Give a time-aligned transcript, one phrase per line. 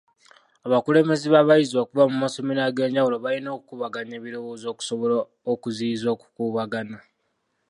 [0.65, 5.15] Abakulembeze b'abayizi okuva mu masomero ag'enjawulo balina okukubaganya ebirowoozo okusobola
[5.51, 6.97] okuziyiza okukubagana.